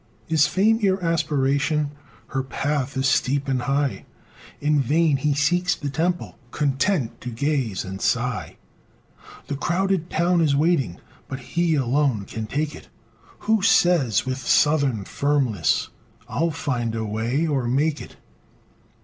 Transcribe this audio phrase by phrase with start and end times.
[0.29, 1.91] Is FAME your aspiration?
[2.29, 4.05] Her path is steep and high;
[4.59, 8.57] In vain he seeks the temple, Content to gaze and sigh;
[9.45, 12.87] The crowded town is waiting, But he alone can take it
[13.41, 15.89] Who says, with "SOUTHERN FIRMNESS,"
[16.27, 18.15] "I'LL FIND A WAY, OR MAKE IT!"